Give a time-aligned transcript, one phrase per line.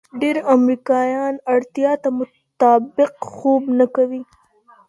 [0.21, 4.21] ډېر امریکایان اړتیا ته مطابق خوب نه کوي.